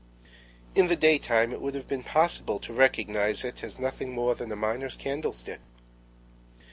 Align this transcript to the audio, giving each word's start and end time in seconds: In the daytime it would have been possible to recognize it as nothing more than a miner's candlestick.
In 0.73 0.87
the 0.87 0.95
daytime 0.95 1.51
it 1.51 1.61
would 1.61 1.75
have 1.75 1.87
been 1.87 2.01
possible 2.03 2.57
to 2.57 2.73
recognize 2.73 3.43
it 3.45 3.63
as 3.63 3.77
nothing 3.77 4.15
more 4.15 4.33
than 4.33 4.51
a 4.51 4.55
miner's 4.55 4.95
candlestick. 4.95 5.59